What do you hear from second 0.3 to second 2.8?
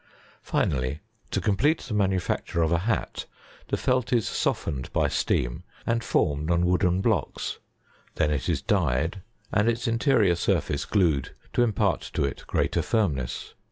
Finally, to complete the manufacture of a